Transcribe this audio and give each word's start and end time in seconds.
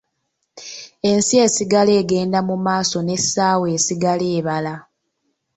Ensi 1.09 1.35
esigala 1.45 1.91
egenda 2.01 2.39
mu 2.47 2.55
maaso 2.65 2.97
n’essaawa 3.03 3.65
esigala 3.77 4.25
ebala. 4.39 4.75